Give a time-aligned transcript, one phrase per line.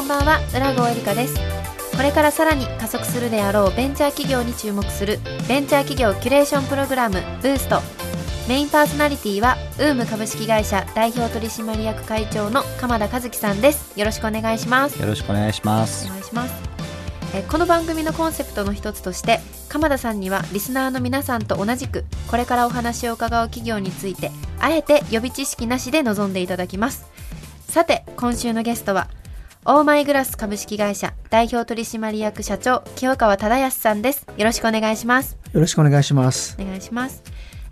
[0.00, 1.34] んばんは浦郷えりかです。
[1.96, 5.18] これからさらに加速するであろうベンチャー企業に注目する
[5.48, 7.80] ベンチャー企業キュレーションプログラムブースト。
[8.48, 13.98] メインパーソナリティはウーム株式会社代表取締役会長の鎌田和樹さんです。
[13.98, 15.00] よろしくお願いします。
[15.00, 16.06] よろしくお願いします。
[16.06, 16.54] お願いします。
[17.34, 27.06] えこの番組のコンセプトの一つとして鎌田さんにはリスナーの皆さんと同じくこれからお話を伺う企業についてあえて予備知識なしで臨んでいただきます。
[27.68, 29.08] さて今週のゲストは
[29.68, 34.24] オーマイグラス株式会社代表取締役社長清川忠康さんです。
[34.36, 35.36] よろしくお願いします。
[35.52, 36.56] よろしくお願いします。
[36.60, 37.24] お願いします。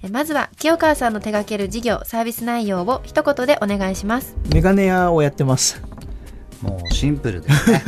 [0.03, 4.35] えまずは清川さんの手掛ける事業サービス内容を一言でお願いします。
[4.53, 5.81] メガネ屋をやってます。
[6.63, 7.85] もうシンプルですね。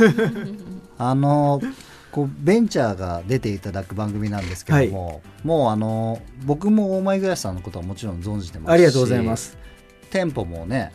[0.97, 1.61] あの
[2.09, 9.57] こうベンチャーが出ていただく番組なんですけども、はい、もうあの僕もオーマイグラスさんのことはもちろん存じてますしありがとうございます。
[10.09, 10.93] 店舗もね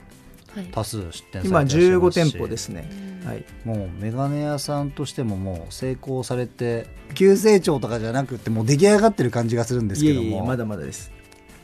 [0.73, 2.89] 多数出店今15店舗ですね、
[3.25, 10.45] はい、もうメガネ屋さんとしてももう成功されて急成長とかじゃなくてもう出来上がってる感じがするんですけども。
[10.45, 11.13] まだまだです。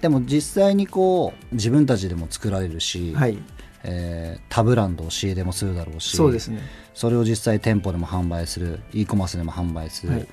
[0.00, 3.39] でも実際にこう自分たちでも作られるし、はい。
[3.84, 6.61] えー、他ブランドを仕入れもするだろうしそうですね。
[6.94, 10.27] それを実際店舗でも販売する e コマースでも販売する、はい、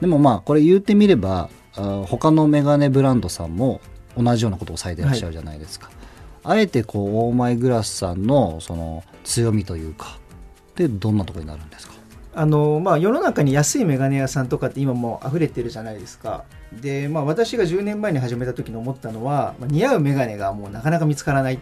[0.00, 3.80] でもまあこれ言ってみればあ他のメガネブランドさんも
[4.16, 6.01] 同じようなことをされてらっしゃるじゃないですか、はい
[6.44, 10.18] あえてこうオーマイグラスさんのその強みというか
[10.76, 11.92] でどんなところになるんですか？
[12.34, 16.44] あのまあ、世の中に安い眼鏡屋さんとかって今もう溢れてるじゃないですか。
[16.72, 21.58] で、まあ、私が10年前に始めた時に思ったのは、まあ、似合う眼鏡がもうなかなか見つからないっ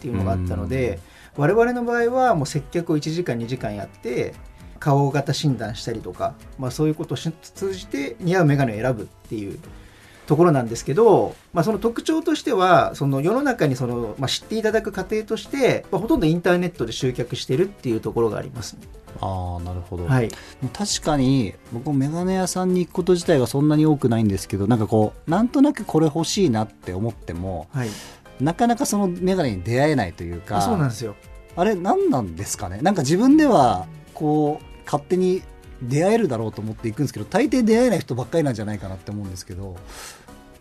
[0.00, 1.00] ていうのがあったので
[1.36, 4.34] 我々の場合はもう接客を1時間2時間やって
[4.78, 9.58] 顔型診断したりとか、まあ、そういうことを通じて似合う眼鏡を選ぶっていう
[10.26, 18.80] ところなんですけど、まあ、その特徴としてはその世の中にその、まあ、知っていただく過程として、まあ、ほとんどインターネットで集客してるっていうところがあります、ね、
[19.20, 20.28] あなるほど、はい、
[20.72, 27.88] 確かに僕も眼鏡屋さんに行くこと自体がそんなに多くないんですけどなんかこうなんとなくこれ欲しいなって思っても、はい、
[28.40, 31.14] なかなかその眼鏡に出会えないというかそうなんですよ。
[31.54, 32.80] あれ何なんですかね？
[32.82, 35.42] なんか自分ではこう勝手に
[35.82, 39.76] 出会えるだろうと思っていくんですけど大抵出会えない人ばっかりなんじゃないかなって思うんですけど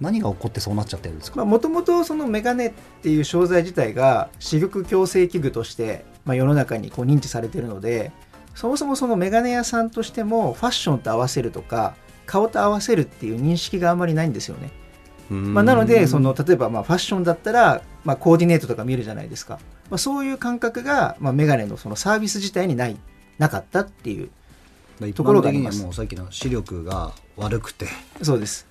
[0.01, 1.45] 何が起こってそうなっちゃってるんですか？
[1.45, 8.11] もともとそのメガネっていう商材自体が視力矯正器具として、まあ、世の中にこう認知されてるので
[8.55, 14.71] そもそもそのメガネ屋さんとしてもファッションと合わせるとか顔と合わせるっていう認識があんまりないんですよね。
[15.29, 19.59] まあ、なのでその例えばまあファッションだったら、まあ、コーディネートとか見るじゃないですか、
[19.89, 22.97] まあ、そういう感覚が、まあ、メガネのそのサービス自体にない
[23.39, 24.29] なかったっていう
[25.13, 25.83] ところがあります。
[25.83, 27.87] もうさっきの視力が悪くて
[28.21, 28.67] そうです。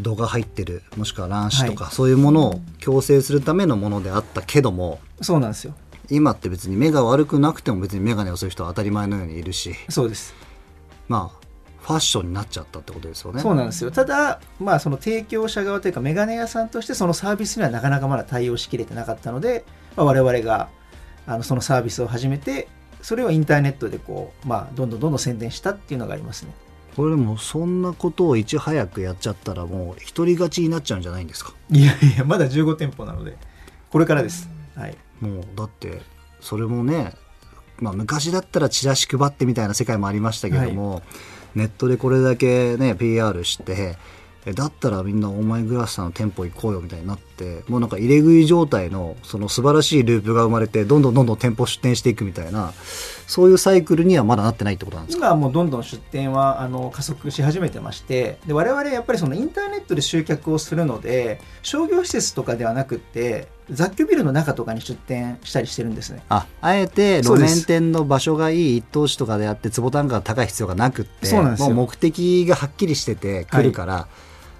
[0.00, 5.74] 度が入ってるもしくは卵子とか、はい、そういうものを矯正するためのものであったけどもそうなんですよ。
[6.10, 10.34] 今って別に目が悪くなくても別に眼鏡をする人は当たり前のようにいるしそうです。
[11.08, 11.46] まあ
[11.80, 13.40] ファッションになっちゃったってことですよね。
[13.40, 13.90] そうなんですよ。
[13.90, 19.64] ただまあその提供者側というか眼鏡屋さんとしてそのサービスにはなかなかまだ対応しきれてなかったので、
[19.96, 20.68] まあ、我々が
[21.26, 22.68] あのそのサービスを始めて
[23.06, 26.50] それをインターネットでこう、まあ、どんどんどんどん宣伝したっていうのがありますね。
[26.96, 31.54] これでもそんなことをいち早くやっちゃったらもう独り勝ちになっちゃうんじゃないんですか？
[31.70, 33.36] いやいやまだ15店舗なので
[33.92, 36.00] これからです、はい、もうだって
[36.40, 37.12] それもね、
[37.78, 41.02] まあ、昔だったらチラシ配ってみたいな世界もありましたけども、はい、
[41.54, 43.98] ネットでこれだけね PR して
[44.52, 47.35] だったらみんなオーマイグラスさんの店舗行こうよみたいになって
[47.68, 52.72] もうなんか入れ食い状態のその素晴らしいループが生まれてどんどんどんどん店舗出店していくみたいな
[53.26, 55.26] そういうサイクルにはまだなってないってことなんですか？
[55.26, 66.22] 今はもうどんどん出店はあの加速し始めてましてで我々やっぱりそのインターネットで集客をするので商業施設とかではなくて雑居ビルの中とかに出店したりしてるんですね。
[66.28, 71.62] ああえて路面店の場所がいい一等地とかであって坪単価が高い必要がなくってそうなんです。
[71.64, 74.04] もう目的がはっきりしてて来るから、はい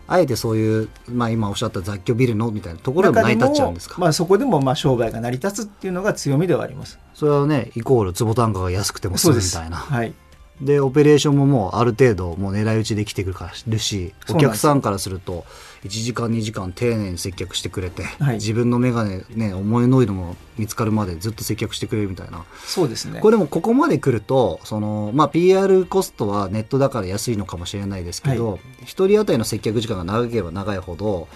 [0.08, 6.98] あえてそういう、まあ、今おっしゃった雑居ビルのみたいなところでも成り立っちゃうんですか、まあ、そこでもまあ商売が成り立つっていうのが強みではあります。
[7.14, 9.76] それはねイコール坪単価が安くても済むみたいな。
[9.76, 10.14] はい。
[10.60, 13.34] でオペレーションももうある程度もう狙い撃ちできてく
[13.66, 15.44] るしお客さんからすると
[15.86, 22.44] 1時間2時間丁寧に接客してくれて、はい、自分の眼鏡ね思いのいのも見つかるまでずっと接客してくれるみたいな。
[22.64, 23.20] そうですね。
[23.20, 31.28] これでもここまで来るとその、まあ、PR コストはネットだから安いのかもしれないですけど、はい、1人当たりの接客時間が長ければ長いほど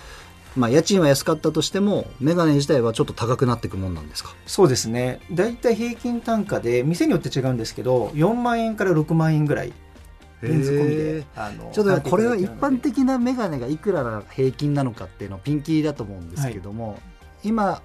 [0.57, 4.35] まあ、家賃は安かったとしても眼鏡自体はちょっと高くなっていくもんなんですか？
[4.47, 5.21] そうですね。
[5.31, 9.73] 大体平均単価で店によって違うんですけど4万円から6万円ぐらい
[10.43, 11.25] レンズ込みで
[11.73, 17.01] ちょっとこれは一般的な眼鏡がいくらが平均なのかっていうのをピンキリだと思うんですけども、はい、
[17.45, 17.83] 今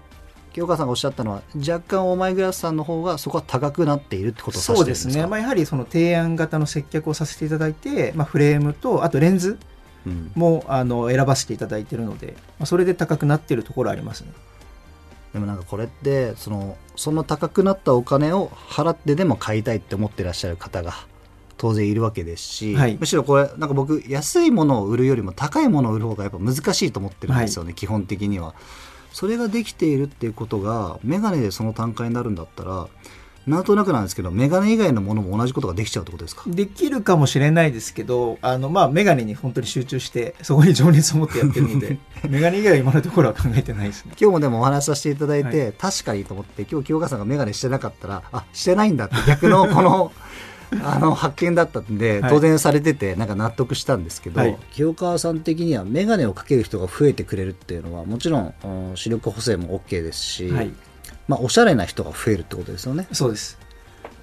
[0.54, 9.60] 清川さんがおっしゃったのは若干オーマイグラスさんの方がそこは高くなっているってことをそうですね、まあ、やはりその提案型の接客をさせていただいて、まあ、フレームとあとレンズ
[10.06, 10.32] うん。
[10.36, 14.32] もあの選ばせていただいているので、まあ、それで高くなっているところありますね。
[15.34, 20.94] でもなんかこれってそのその高くなったお金を払ってでも買いたいって思ってらっしゃる方が
[21.58, 22.98] 当然いるわけですし、はい。
[23.00, 28.56] むしろこれなんか僕安いものを売るよりも高いものを売る方がやっぱ難しいと思ってるんですよね、基本的には。
[29.12, 32.88] それができているっていうことがメガネでその単価になるんだったら
[33.48, 36.44] なんとなくなんですけどメガネ以外のものも同じことができちゃうってことですか？
[36.48, 41.98] できるかもしれないですけどあの、まあ、メガネに本当に集中してそこに情熱を持ってやってるので
[42.28, 44.14] メガネ以外は今のところは考えてないですね。
[44.20, 50.12] 今日もでもお話しさせていただいて、は確かにと思って今日清川さんが眼鏡してなかったらあしてないんだって逆のこの
[50.84, 52.32] あの発見だったんではい。
[52.32, 54.58] 当然されててなんか納得したんですけど、はい。
[54.72, 60.72] 清川さん的には眼鏡をかける人が増えてくれるっていうのはもちろんうん視力補正も OK ですし、はい。
[61.28, 63.08] まあ、おしゃれな人が増えるってことですよね。
[63.12, 63.58] そうです。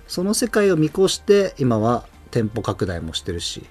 [0.07, 3.65] その世界を見越して今は店舗拡大もしてるし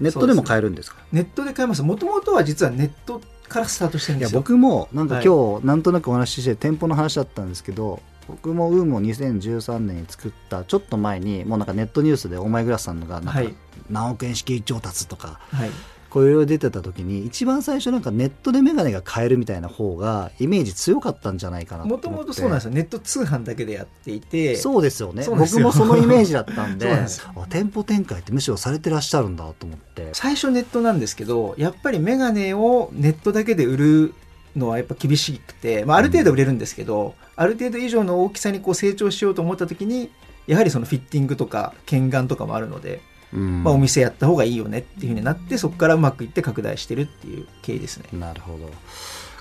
[0.00, 0.98] ネットでも買えるんですか？
[1.12, 1.82] ネットで買います。
[1.82, 4.40] もともとは実はネットからスタートしてるんですよ。
[4.40, 5.24] 僕もなんかはい。
[5.24, 13.54] 今日なんとなくお話しして店舗の話だったんですけど、僕もウームを2013年に作ったちょっと前にもうなんかネットニュースでオーマイグラスさんのがなんかはい。
[13.90, 15.70] 何億円資金調達とかはい。
[16.08, 22.70] こういろいろ出てた時に一番最初なんかネットでメガネが買えるみたいな方がイメージ強かったんじゃないかなもともとそうなんですよ。
[22.70, 24.56] ネット通販だけでやっていて。
[24.56, 25.24] そうですよね。
[25.26, 27.06] 僕もそのイメージだったんで ん
[27.50, 30.08] 店舗展開ってむしろされてらっしゃるんだと思って。
[30.14, 34.14] 最初ネットなんですけどやっぱりメガネをネットだけで売る
[34.56, 40.10] のはやっぱ厳しくて、まあ、ある程度売れるんですけど、ある程度以上の大きさにこう成長しようと思った時に
[40.46, 43.00] やはりそのフィッティングとか剣眼とかもあるので、
[43.34, 48.06] うんまあ、お店やった方がいいよねっていうふうになってそこからうまくいって拡大してるっていう経緯ですね。
[48.12, 48.70] なるほど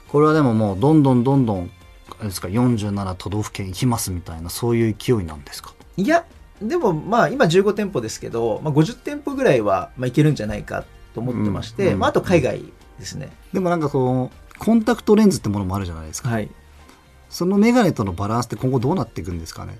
[0.09, 1.71] これはでももうどんどんどんどん
[2.19, 5.73] あれですか47都道府県行きますみたいなそういう勢いなんですか？
[5.97, 6.25] いや
[6.61, 12.63] でもまあ今15店舗ですけど、まあ、50店舗ぐらいはまあいけるんじゃないかと思ってまして、うんうんまあ、あと海外
[12.99, 13.29] ですね。
[13.53, 16.49] でもなんかそのコンタクトレンズってものもあるじゃないですか、はい。
[17.29, 19.77] そのメガネとのバランスって今後どうなっていくんですかね。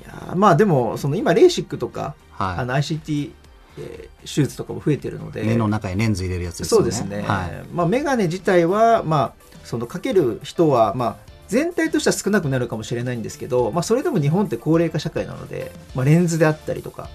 [0.00, 2.58] いやまあでもその今レーシックとか、はい。
[2.58, 3.30] あの ICT、
[3.78, 5.42] えー手術とかも増えてるので。
[5.42, 6.90] 目の中にレンズ入れるやつですよね。
[6.90, 7.64] そうですね、はい。
[7.72, 11.16] まあ、メガネ自体は、まあ、そのかける人は、まあ、
[11.48, 17.08] 全体としては少なくなるかもしれないんですけど、まあ、それでも日本って高齢化社会なので、まあ、レンズであったりとか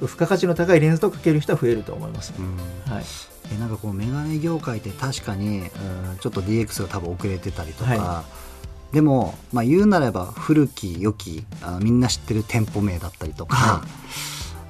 [0.00, 2.32] 付加価値の高いレンズとかける人は増えると思います
[2.88, 3.04] はい、
[3.52, 5.68] えなんかこうメガネ業界って確かに、うん、
[6.20, 8.24] ちょっと DX が多分遅れてたりとか、は
[8.92, 13.84] でも、まあ、言うなれば古き良きあのみんな知ってる店舗名だったりとか、は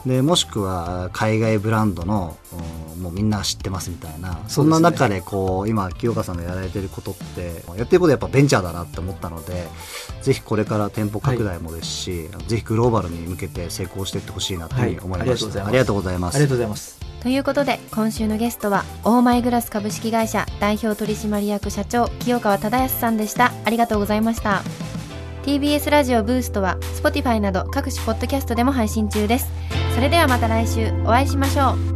[0.06, 9.66] でもしくは海外ブランドのうんもうみんな知ってますみたいなそ,、んな中でこう今清川さんがやられてることってやってることやっぱベンチャーだなって思ったので
[10.22, 16.36] ぜひこれから店舗拡大もですし、ぜひグローバルに向けて成功していってほしいなというふうに思いました、はいありがとうございます。
[16.36, 16.98] ありがとうございます。
[17.22, 23.52] ということで今週のゲストはオーマイグラス株式会社代表取締役社長清川忠康さんでした。
[23.64, 24.62] ありがとうございました。
[25.44, 31.93] TBS ラジオブーストは Spotify など各種ポッドキャストでも配信中ですそれではまた来週お会いしましょう。